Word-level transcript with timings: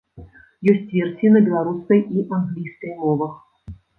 Ёсць 0.71 0.93
версіі 0.93 1.33
на 1.35 1.41
беларускай 1.49 2.01
і 2.19 2.25
англійскай 2.39 2.97
мовах. 3.05 3.33